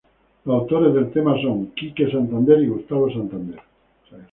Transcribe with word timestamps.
Los 0.45 0.61
autores 0.61 0.95
del 0.95 1.11
tema 1.11 1.39
son: 1.39 1.67
Kike 1.75 2.09
Santander 2.09 2.59
y 2.63 2.69
Gustavo 2.69 3.07
Santander. 3.13 3.59